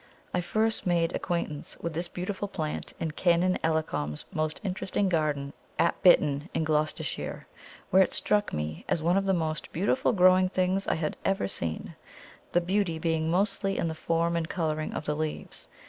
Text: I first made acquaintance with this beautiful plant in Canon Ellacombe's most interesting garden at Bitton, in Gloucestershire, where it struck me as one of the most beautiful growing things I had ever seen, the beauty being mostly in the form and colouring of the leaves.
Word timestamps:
I 0.33 0.41
first 0.41 0.87
made 0.87 1.15
acquaintance 1.15 1.77
with 1.79 1.93
this 1.93 2.07
beautiful 2.07 2.47
plant 2.47 2.95
in 2.99 3.11
Canon 3.11 3.59
Ellacombe's 3.63 4.25
most 4.33 4.59
interesting 4.63 5.09
garden 5.09 5.53
at 5.77 6.01
Bitton, 6.01 6.49
in 6.55 6.63
Gloucestershire, 6.63 7.45
where 7.91 8.01
it 8.01 8.15
struck 8.15 8.51
me 8.51 8.83
as 8.89 9.03
one 9.03 9.15
of 9.15 9.27
the 9.27 9.33
most 9.35 9.71
beautiful 9.71 10.11
growing 10.11 10.49
things 10.49 10.87
I 10.87 10.95
had 10.95 11.17
ever 11.23 11.47
seen, 11.47 11.95
the 12.51 12.61
beauty 12.61 12.97
being 12.97 13.29
mostly 13.29 13.77
in 13.77 13.87
the 13.89 13.93
form 13.93 14.35
and 14.35 14.49
colouring 14.49 14.91
of 14.93 15.05
the 15.05 15.13
leaves. 15.15 15.67